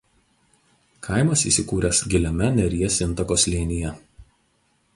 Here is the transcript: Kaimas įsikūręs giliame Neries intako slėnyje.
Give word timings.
Kaimas 1.07 1.43
įsikūręs 1.51 2.01
giliame 2.13 2.49
Neries 2.57 2.99
intako 3.07 3.39
slėnyje. 3.45 3.93